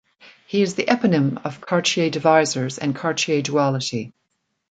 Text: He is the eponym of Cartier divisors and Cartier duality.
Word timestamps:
He 0.47 0.63
is 0.63 0.73
the 0.73 0.85
eponym 0.85 1.39
of 1.45 1.61
Cartier 1.61 2.09
divisors 2.09 2.79
and 2.79 2.95
Cartier 2.95 3.43
duality. 3.43 4.11